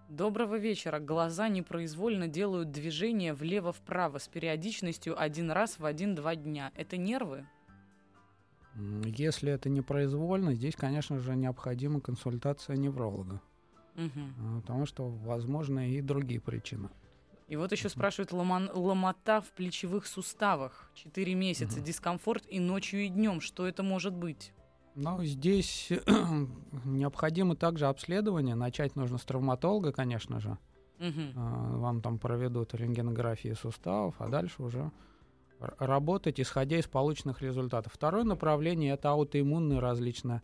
[0.10, 1.00] Доброго вечера.
[1.00, 6.72] Глаза непроизвольно делают движение влево-вправо с периодичностью один раз в один-два дня.
[6.76, 7.46] Это нервы?
[9.06, 13.40] Если это непроизвольно, здесь, конечно же, необходима консультация невролога.
[13.96, 14.62] Угу.
[14.62, 16.90] Потому что, возможно, и другие причины.
[17.48, 20.90] И вот еще спрашивают ломан, ломота в плечевых суставах.
[20.96, 21.86] Четыре месяца, угу.
[21.86, 23.40] дискомфорт и ночью, и днем.
[23.40, 24.52] Что это может быть?
[24.96, 25.90] Ну, здесь
[26.86, 28.56] необходимо также обследование.
[28.56, 30.58] Начать нужно с травматолога, конечно же.
[31.00, 31.80] Угу.
[31.80, 34.92] Вам там проведут рентгенографии суставов, а дальше уже
[35.80, 37.94] работать, исходя из полученных результатов.
[37.94, 40.42] Второе направление– это аутоиммунные различные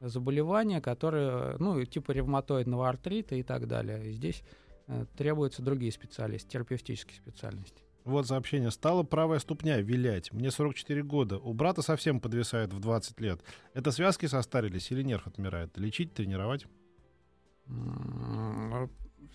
[0.00, 4.10] заболевания, которые, ну, типа ревматоидного артрита и так далее.
[4.10, 4.42] И здесь
[4.86, 7.83] э, требуются другие специалисты, терапевтические специальности.
[8.04, 8.70] Вот сообщение.
[8.70, 10.30] Стала правая ступня вилять.
[10.32, 11.38] Мне 44 года.
[11.38, 13.40] У брата совсем подвисает в 20 лет.
[13.72, 15.76] Это связки состарились или нерв отмирает?
[15.78, 16.66] Лечить, тренировать?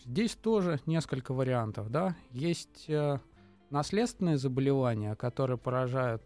[0.05, 1.89] Здесь тоже несколько вариантов.
[1.89, 2.15] Да?
[2.29, 3.19] Есть э,
[3.71, 6.21] наследственные заболевания, которые поражают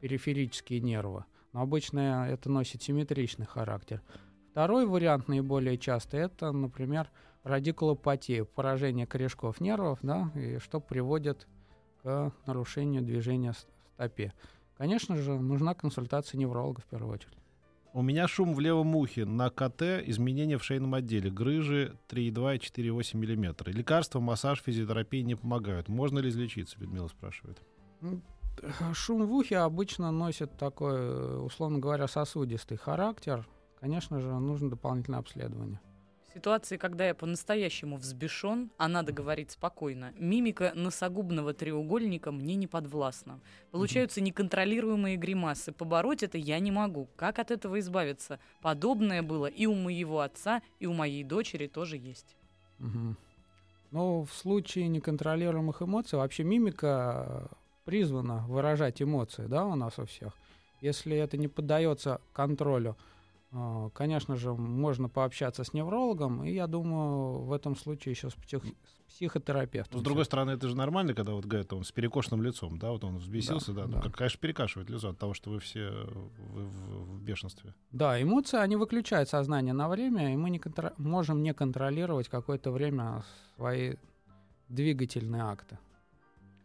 [0.00, 1.24] периферические нервы.
[1.52, 4.02] Но обычно это носит симметричный характер.
[4.50, 7.10] Второй вариант наиболее частый это, например,
[7.42, 11.59] радикулопатия, поражение корешков нервов, да, и что приводит к
[12.46, 13.58] нарушению движения в
[13.94, 14.32] стопе.
[14.76, 17.36] Конечно же, нужна консультация невролога в первую очередь.
[17.92, 19.24] У меня шум в левом ухе.
[19.24, 21.28] На КТ изменения в шейном отделе.
[21.28, 23.70] Грыжи 3,2 и 4,8 мм.
[23.70, 25.88] Лекарства, массаж, физиотерапия не помогают.
[25.88, 26.78] Можно ли излечиться?
[26.78, 27.60] Людмила спрашивает.
[28.94, 33.48] Шум в ухе обычно носит такой, условно говоря, сосудистый характер.
[33.80, 35.80] Конечно же, нужно дополнительное обследование.
[36.32, 43.40] Ситуации, когда я по-настоящему взбешен, а надо говорить спокойно, мимика носогубного треугольника мне не подвластна.
[43.72, 45.72] Получаются неконтролируемые гримасы.
[45.72, 47.08] Побороть это я не могу.
[47.16, 48.38] Как от этого избавиться?
[48.62, 52.36] Подобное было и у моего отца, и у моей дочери тоже есть.
[52.78, 53.16] Угу.
[53.90, 57.50] Но в случае неконтролируемых эмоций вообще мимика
[57.84, 60.32] призвана выражать эмоции, да, у нас у всех.
[60.80, 62.96] Если это не поддается контролю,
[63.94, 68.62] конечно же, можно пообщаться с неврологом, и я думаю, в этом случае еще с, псих,
[68.64, 69.98] с психотерапевтом.
[69.98, 73.02] С другой стороны, это же нормально, когда вот говорят, он с перекошенным лицом, да, вот
[73.02, 74.02] он взбесился, да, да, да.
[74.04, 77.74] Ну, конечно, перекашивает лицо от того, что вы все вы в, в бешенстве.
[77.90, 80.94] Да, эмоции, они выключают сознание на время, и мы не контр...
[80.98, 83.24] можем не контролировать какое-то время
[83.56, 83.96] свои
[84.68, 85.78] двигательные акты.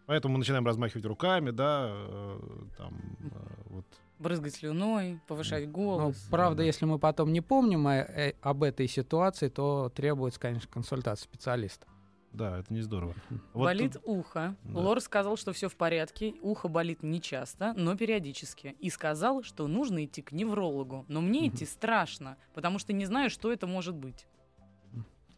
[0.06, 2.40] Поэтому мы начинаем размахивать руками, да, э,
[2.78, 3.38] там, э,
[3.70, 3.86] вот
[4.20, 6.16] брызгать слюной, повышать голос.
[6.26, 10.70] Ну, правда, если мы потом не помним о, э, об этой ситуации, то требуется, конечно,
[10.72, 11.88] консультация специалиста.
[12.36, 13.16] Да, это не здорово.
[13.54, 14.02] Вот болит тут...
[14.06, 14.56] ухо.
[14.64, 14.80] Да.
[14.80, 16.34] Лор сказал, что все в порядке.
[16.42, 18.76] Ухо болит не часто, но периодически.
[18.80, 21.06] И сказал, что нужно идти к неврологу.
[21.08, 24.28] Но мне идти страшно, потому что не знаю, что это может быть.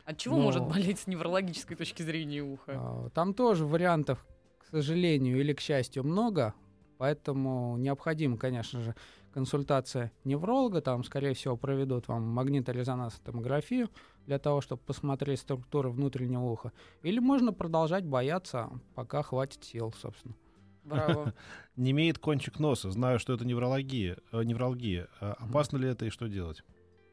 [0.06, 0.44] От чего но...
[0.44, 2.74] может болеть с неврологической точки зрения ухо?
[2.76, 4.26] А, там тоже вариантов,
[4.58, 6.56] к сожалению или к счастью, много.
[6.98, 8.96] Поэтому необходима, конечно же,
[9.34, 10.82] консультация невролога.
[10.82, 13.90] Там, скорее всего, проведут вам магниторезонансную томографию
[14.26, 16.72] для того, чтобы посмотреть структуру внутреннего уха.
[17.04, 20.36] Или можно продолжать бояться, пока хватит сил, собственно.
[20.84, 21.34] Браво.
[21.76, 22.90] Не имеет кончик носа.
[22.92, 24.18] Знаю, что это неврология.
[24.32, 25.08] Э, невралгия.
[25.20, 26.64] А опасно ли это и что делать?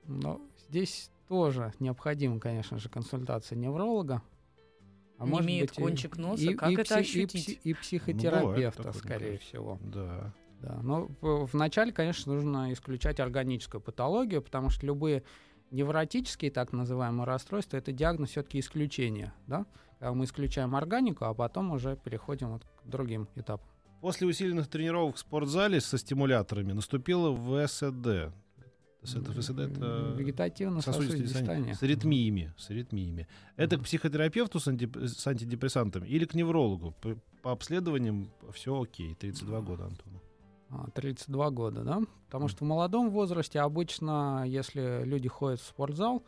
[0.07, 4.23] Ну, здесь тоже необходима, конечно же, консультация невролога.
[5.19, 7.49] А не имеет быть, кончик носа, и, как и это пси, ощутить?
[7.49, 9.79] И, и психотерапевта, ну, скорее всего.
[9.83, 10.33] Да.
[10.61, 15.23] Да, но вначале, конечно, нужно исключать органическую патологию, потому что любые
[15.71, 19.67] невротические так называемые расстройства это диагноз все-таки исключение, да?
[19.99, 23.67] Когда мы исключаем органику, а потом уже переходим вот к другим этапам.
[24.01, 28.35] После усиленных тренировок в спортзале со стимуляторами наступило ВСД.
[29.05, 32.55] Это ВСД это Вегетативно-сосудистое с аритмиями.
[32.57, 33.29] С аритмиями.
[33.57, 36.95] Это к психотерапевту с, антип- с антидепрессантами или к неврологу?
[37.01, 39.15] По, по обследованиям все окей.
[39.15, 40.23] 32 года, Антону.
[40.71, 42.01] А, 32 года, да?
[42.27, 46.25] Потому что в молодом возрасте обычно, если люди ходят в спортзал,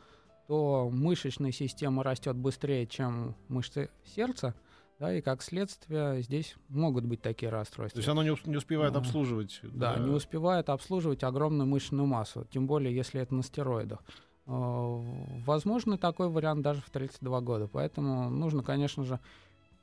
[0.47, 4.55] то мышечная система растет быстрее, чем мышцы сердца,
[4.99, 7.97] да, и как следствие здесь могут быть такие расстройства.
[7.97, 9.01] То есть оно не, не успевает Да.
[9.01, 9.61] обслуживать.
[9.63, 14.01] Да, не успевает обслуживать огромную мышечную массу, тем более если это на стероидах.
[14.47, 15.03] Э,
[15.45, 19.21] Возможно такой вариант даже в 32 года, поэтому нужно, конечно же,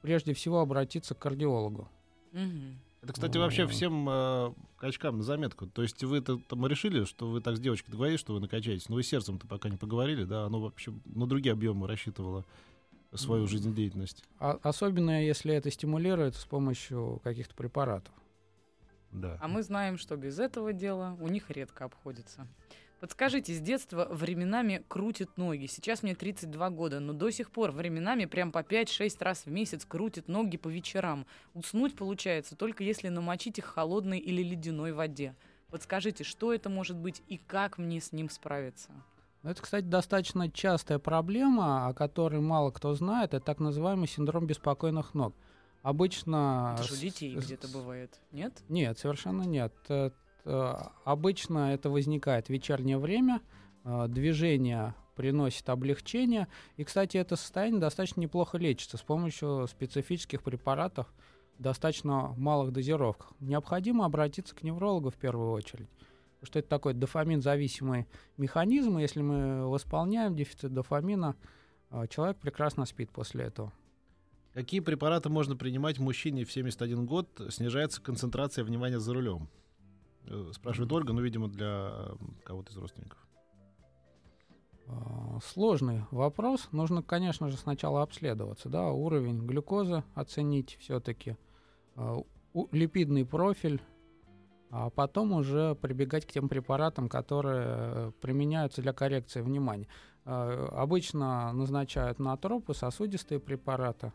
[0.01, 1.87] прежде всего обратиться к кардиологу.
[2.31, 2.79] Мгм.
[3.03, 5.67] Это, кстати, вообще всем э, качкам на заметку.
[5.67, 8.87] То есть вы -то, там решили, что вы так с девочкой договорились, что вы накачаетесь,
[8.87, 10.45] но вы сердцем-то пока не поговорили, да?
[10.45, 12.45] Оно вообще на другие объемы рассчитывало
[13.15, 14.23] свою жизнедеятельность.
[14.39, 18.13] А- особенно если это стимулируется с помощью каких-то препаратов.
[19.11, 19.37] Да.
[19.41, 22.47] А мы знаем, что без этого дела у них редко обходится.
[23.03, 25.65] Подскажите, с детства временами крутит ноги.
[25.65, 29.83] Сейчас мне 32 года, но до сих пор временами прям по 5-6 раз в месяц
[29.83, 31.25] крутит ноги по вечерам.
[31.53, 35.35] Уснуть получается только если намочить их холодной или ледяной воде.
[35.69, 38.89] Подскажите, что это может быть и как мне с ним справиться?
[39.43, 43.33] Ну, Это, кстати, достаточно частая проблема, о которой мало кто знает.
[43.33, 45.35] Это так называемый синдром беспокойных ног.
[45.81, 46.75] Обычно...
[46.77, 48.63] Это же у детей с- где-то бывает, нет?
[48.69, 49.73] Нет, совершенно нет.
[49.83, 50.13] Это,
[50.45, 53.41] э, обычно это возникает в вечернее время,
[53.83, 56.47] э, движение приносит облегчение.
[56.77, 61.13] И, кстати, это состояние достаточно неплохо лечится с помощью специфических препаратов
[61.59, 63.33] в достаточно малых дозировках.
[63.41, 65.89] Необходимо обратиться к неврологу в первую очередь.
[66.43, 68.05] Что это такой дофамин-зависимый
[68.37, 71.35] механизм, если мы восполняем дефицит дофамина,
[71.89, 73.71] э, человек прекрасно спит после этого.
[74.53, 77.41] Какие препараты можно принимать мужчине в 71 год?
[77.49, 79.47] Снижается концентрация внимания за рулем.
[80.27, 82.11] Э, Спрашивает Ольга, ну, видимо, для
[82.43, 83.17] кого-то из родственников.
[84.87, 86.67] А, Сложный вопрос.
[86.73, 91.37] Нужно, конечно же, сначала обследоваться, да, уровень глюкозы оценить все-таки,
[92.71, 93.81] липидный профиль,
[94.75, 99.87] а потом уже прибегать к тем препаратам, которые э, применяются для коррекции внимания.
[100.25, 104.11] А, Обычно назначают натропы, сосудистые препараты,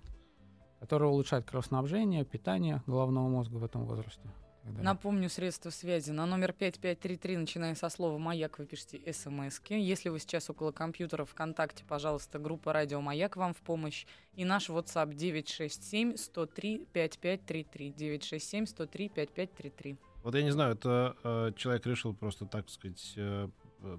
[0.81, 4.29] которые улучшают кровоснабжение, питание головного мозга в этом возрасте.
[4.64, 4.83] далее.
[4.83, 6.11] Напомню, средства связи.
[6.11, 9.79] На номер 5533, начиная со слова «Маяк», вы пишете смс -ки.
[9.79, 14.07] Если вы сейчас около компьютера ВКонтакте, пожалуйста, группа «Радио Маяк» вам в помощь.
[14.35, 17.94] И наш WhatsApp 967-103-5533.
[17.94, 19.99] 967-103-5533.
[20.29, 23.49] Вот я не знаю, это э, человек решил просто, так сказать, э,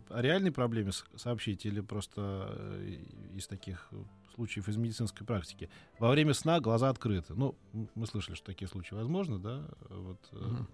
[0.10, 2.98] о реальной проблеме сообщить или просто э,
[3.34, 3.96] из таких э,
[4.36, 5.72] случаев из медицинской практики.
[5.98, 7.34] Во время сна глаза открыты.
[7.34, 7.56] Ну,
[7.96, 9.68] мы слышали, что такие случаи возможны, да?
[9.90, 10.68] Вот э, Мгм.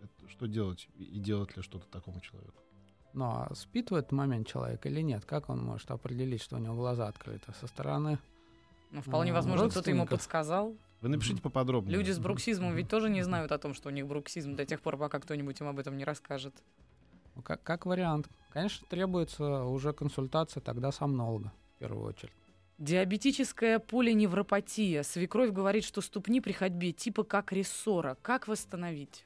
[0.00, 2.60] это что делать и делать ли что-то такому человеку?
[3.12, 5.24] Ну а спит в этот момент человек или нет?
[5.24, 7.52] Как он может определить, что у него глаза открыты?
[7.60, 8.18] Со стороны
[8.90, 10.74] Ну, вполне А, возможно, кто-то ему подсказал.
[11.02, 11.98] Вы напишите поподробнее.
[11.98, 14.80] Люди с бруксизмом ведь тоже не знают о том, что у них бруксизм до тех
[14.80, 16.54] пор, пока кто-нибудь им об этом не расскажет.
[17.34, 18.28] Ну, как, как вариант.
[18.50, 22.32] Конечно, требуется уже консультация тогда сомнолога в первую очередь.
[22.78, 25.02] Диабетическая полиневропатия.
[25.02, 28.16] Свекровь говорит, что ступни при ходьбе типа как рессора.
[28.22, 29.24] Как восстановить?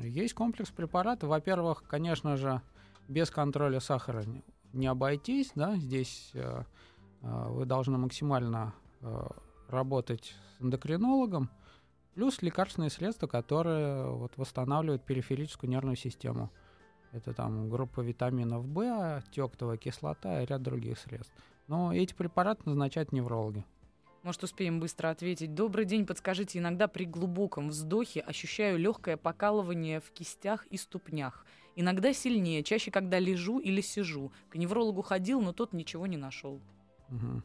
[0.00, 1.28] Есть комплекс препаратов.
[1.28, 2.62] Во-первых, конечно же,
[3.08, 5.52] без контроля сахара не- не обойтись.
[5.54, 5.76] Да?
[5.76, 6.64] Здесь э,
[7.22, 9.26] э, вы должны максимально э,
[9.70, 11.50] работать с эндокринологом.
[12.14, 16.50] Плюс лекарственные средства, которые вот, восстанавливают периферическую нервную систему.
[17.12, 21.32] Это там группа витаминов В, тектовая кислота и ряд других средств.
[21.66, 23.64] Но эти препараты назначают неврологи.
[24.22, 25.54] Может, успеем быстро ответить.
[25.54, 31.46] Добрый день, подскажите, иногда при глубоком вздохе ощущаю легкое покалывание в кистях и ступнях.
[31.74, 34.30] Иногда сильнее, чаще, когда лежу или сижу.
[34.50, 36.60] К неврологу ходил, но тот ничего не нашел.
[37.08, 37.42] Мгм.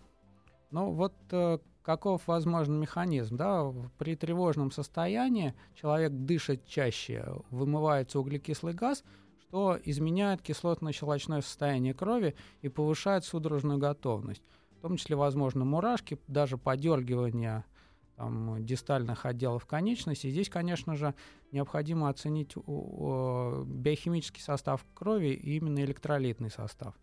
[0.72, 3.72] Ну вот э, каков возможен механизм, да?
[4.00, 9.04] При тревожном состоянии человек дышит чаще, вымывается углекислый газ,
[9.38, 14.42] что изменяет кислотно-щелочное состояние крови и повышает судорожную готовность.
[14.80, 17.64] В том числе возможны мурашки, даже подергивание
[18.16, 20.32] там, дистальных отделов конечностей.
[20.32, 21.14] Здесь, конечно же,
[21.52, 26.96] необходимо оценить биохимический состав крови и именно электролитный состав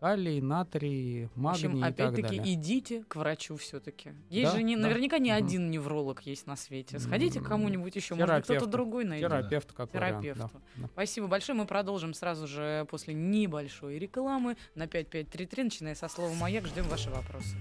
[0.00, 4.12] калий, натрий, магний В общем, опять-таки, идите к врачу все-таки.
[4.30, 4.58] Есть да?
[4.58, 4.82] же не, да.
[4.82, 5.38] наверняка не угу.
[5.38, 6.98] один невролог есть на свете.
[6.98, 9.30] Сходите к кому-нибудь еще, может кто-то другой найдет.
[9.30, 10.40] Терапевт как Терапевт.
[10.76, 10.88] Да.
[10.92, 11.58] Спасибо большое.
[11.58, 16.66] Мы продолжим сразу же после небольшой рекламы на 5533, начиная со слова «Маяк».
[16.66, 17.56] Ждем ваши вопросы.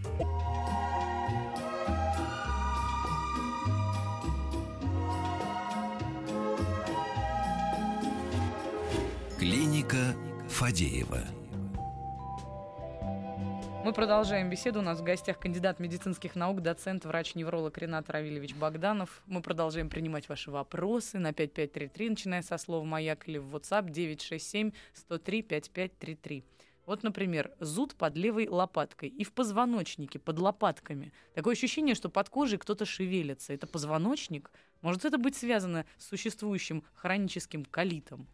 [9.37, 10.15] Клиника
[10.49, 11.44] Фадеева.
[13.85, 14.79] Мы продолжаем беседу.
[14.79, 19.21] У нас в гостях кандидат медицинских наук, доцент, врач-невролог Ренат Равильевич Богданов.
[19.27, 23.91] Мы продолжаем принимать ваши вопросы на 5533, начиная со слова «Маяк» или в WhatsApp
[25.07, 26.43] 967-103-5533.
[26.87, 31.13] Вот, например, зуд под левой лопаткой и в позвоночнике, под лопатками.
[31.35, 33.53] Такое ощущение, что под кожей кто-то шевелится.
[33.53, 34.49] Это позвоночник?
[34.81, 38.25] Может это быть связано с существующим хроническим колитом?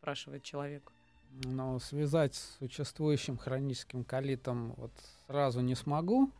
[0.00, 0.92] Спрашивает человек.
[1.30, 4.92] Но связать с существующим хроническим колитом вот
[5.26, 6.30] сразу не смогу.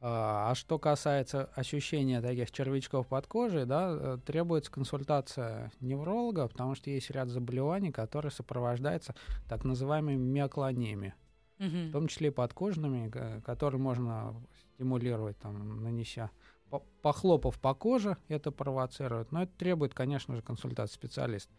[0.00, 6.74] А, а что касается ощущения таких червячков под кожей, да, э, требуется консультация невролога, потому
[6.74, 9.14] что есть ряд заболеваний, которые сопровождаются
[9.48, 11.14] так называемыми миоклониями,
[11.58, 11.88] Мгм.
[11.88, 14.34] в том числе и подкожными, которые можно
[14.74, 16.30] стимулировать, там, нанеся
[16.68, 21.54] по- похлопав по коже, это провоцирует, но это требует, конечно же, консультации специалиста,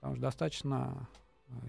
[0.00, 1.06] потому что достаточно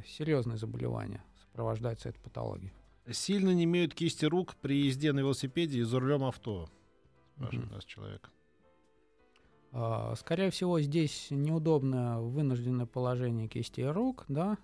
[0.07, 2.73] серьезные заболевания сопровождаются этой патологией.
[3.11, 6.69] Сильно не имеют кисти рук при езде на велосипеде и за рулем авто.
[7.35, 7.73] Спрашивает Мгм.
[7.75, 8.29] нас человек.
[9.71, 14.57] А, Скорее всего, здесь неудобное вынужденное положение кистей рук, да,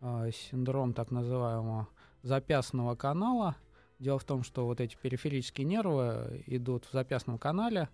[0.00, 1.88] а, синдром так называемого
[2.22, 3.56] запястного канала.
[3.98, 7.88] Дело в том, что вот эти периферические нервы идут в запястном канале,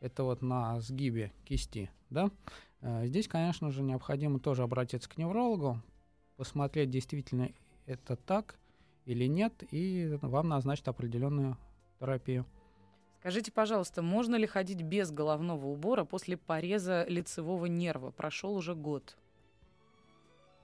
[0.00, 2.30] это вот на сгибе кисти, да.
[2.80, 5.82] А, Здесь, конечно же, необходимо тоже обратиться к неврологу,
[6.36, 7.50] посмотреть, действительно
[7.86, 8.56] это так
[9.04, 11.56] или нет, и вам назначат определенную
[12.00, 12.46] терапию.
[13.20, 18.10] Скажите, пожалуйста, можно ли ходить без головного убора после пореза лицевого нерва?
[18.10, 19.16] Прошел уже год.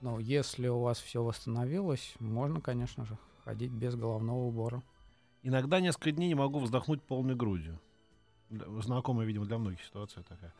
[0.01, 4.83] Но если у вас все восстановилось, можно, конечно же, ходить без головного убора.
[5.43, 7.79] Иногда несколько дней не могу вздохнуть полной грудью.
[8.49, 10.53] Знакомая, видимо, для многих ситуация такая.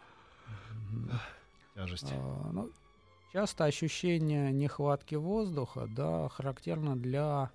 [1.76, 2.12] Тяжесть.
[2.12, 2.72] А, ну,
[3.32, 7.52] часто ощущение нехватки воздуха да, характерно для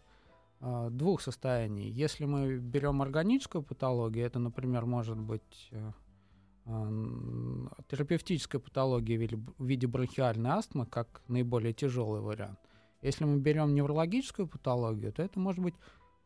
[0.61, 1.91] а, двух состояний.
[1.91, 5.93] Если мы берем органическую патологию, это, например, может быть э,
[6.65, 9.19] м, терапевтическая патология
[9.59, 12.59] в виде, бронхиальной астмы, как наиболее тяжелый вариант.
[13.03, 15.75] Если мы берем неврологическую патологию, то это может быть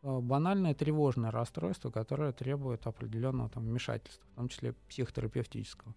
[0.03, 5.93] э, банальное тревожное расстройство, которое требует определенного там, вмешательства, в том числе психотерапевтического.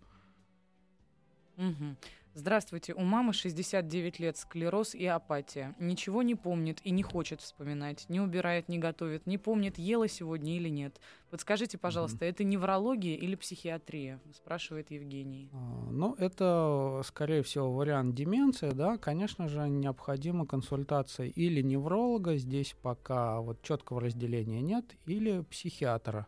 [1.57, 1.97] Мгм.
[2.35, 5.75] Здравствуйте, у мамы 69 лет, склероз и апатия.
[5.77, 8.05] Ничего не помнит и не хочет вспоминать.
[8.09, 10.99] Не убирает, не готовит, не помнит, ела сегодня или нет.
[11.29, 14.19] Подскажите, пожалуйста, это неврология или психиатрия?
[14.33, 15.51] Спрашивает Евгений.
[15.53, 18.97] А, Ну, это, скорее всего, вариант деменции, да.
[18.97, 26.25] Конечно же, необходима консультация или невролога, здесь пока вот четкого разделения нет, или психиатра,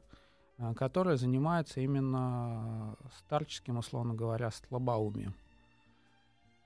[0.60, 5.34] а, который занимается именно старческим, условно говоря, слабоумием.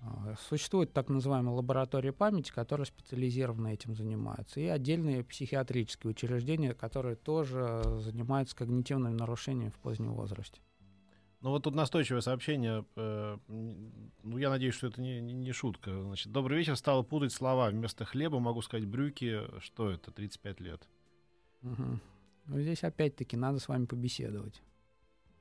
[0.01, 7.15] А, Существует так называемая лаборатория памяти, которая специализированно этим занимается, и отдельные психиатрические учреждения, которые
[7.15, 10.61] тоже занимаются когнитивными нарушениями в позднем возрасте.
[11.41, 12.85] Ну вот тут настойчивое сообщение.
[12.97, 16.01] э, ну, я надеюсь, что это не, не- не шутка.
[16.03, 16.75] Значит, добрый вечер.
[16.75, 17.69] Стала путать слова.
[17.69, 19.39] Вместо хлеба могу сказать брюки.
[19.61, 20.11] Что это?
[20.11, 20.85] 35 лет.
[21.61, 22.01] Мгм.
[22.45, 24.61] Ну, здесь опять-таки надо с вами побеседовать.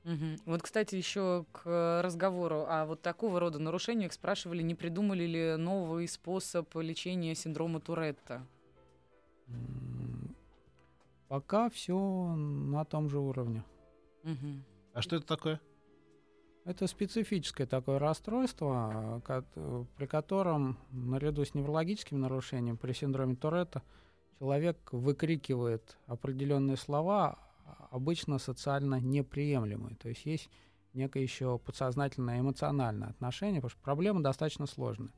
[0.03, 0.37] Мгм.
[0.45, 6.07] Вот, кстати, еще к разговору о вот такого рода нарушениях спрашивали, не придумали ли новый
[6.07, 8.45] способ лечения синдрома Туретта.
[11.27, 13.63] Пока все на том же уровне.
[14.23, 14.63] Мгм.
[14.93, 15.61] А что это такое?
[16.65, 19.21] Это специфическое такое расстройство,
[19.97, 23.81] при котором наряду с неврологическими нарушениями при синдроме Туретта
[24.37, 27.37] человек выкрикивает определенные слова,
[27.91, 29.95] обычно социально неприемлемые.
[29.95, 30.49] То есть есть
[30.93, 35.11] некое еще подсознательное эмоциональное отношение, потому что проблема достаточно сложная.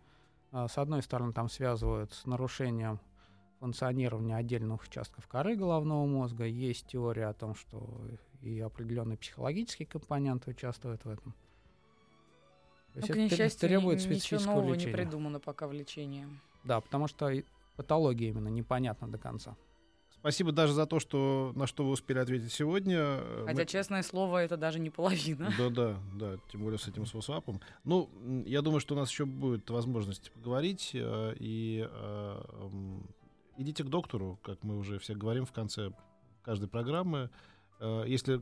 [0.51, 2.99] С одной стороны, там связывают с нарушением
[3.59, 6.45] функционирования отдельных участков коры головного мозга.
[6.45, 8.01] Есть теория о том, что
[8.41, 11.33] и определенные психологические компоненты участвуют в этом.
[12.93, 14.93] То Ну, есть к это тре- несчастью, требует специфического нового не лечения.
[14.93, 16.27] придумано пока в лечении.
[16.65, 17.31] Да, потому что
[17.77, 19.55] патология именно непонятна до конца.
[20.21, 22.97] Спасибо даже за то, что на что вы успели ответить сегодня.
[22.99, 25.51] Э, Хотя, мы- честное слово, это даже не половина.
[25.57, 27.59] Да, да, да, тем более с этим свосвапом.
[27.83, 28.07] Ну,
[28.45, 30.91] я думаю, что у нас еще будет возможность поговорить.
[30.93, 33.03] э, И э, м,
[33.57, 35.91] идите к доктору, как мы уже все говорим в конце
[36.43, 37.31] каждой программы.
[37.79, 38.41] Э, Если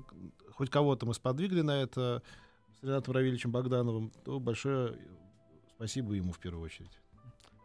[0.52, 2.22] хоть кого-то мы сподвигли на это
[2.78, 4.98] с Ренатом Равильевичем Богдановым, то большое
[5.78, 6.92] спасибо ему в первую очередь.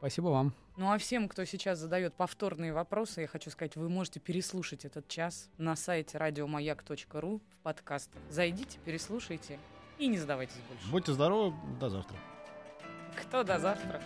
[0.04, 0.52] Спасибо вам.
[0.76, 5.08] Ну а всем, кто сейчас задает повторные вопросы, я хочу сказать, вы можете переслушать этот
[5.08, 8.20] час на сайте радиомаяк.ру в подкастах.
[8.28, 9.58] Зайдите, переслушайте
[9.96, 10.90] и не задавайтесь больше.
[10.90, 12.18] Будьте здоровы, до завтра.
[13.16, 14.02] Кто до завтра?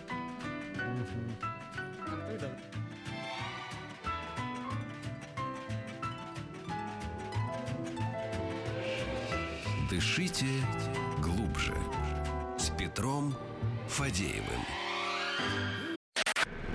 [2.29, 2.49] Когда?
[9.89, 10.45] Дышите
[11.21, 11.75] глубже.
[12.57, 13.35] С Петром
[13.89, 14.61] Фадеевым.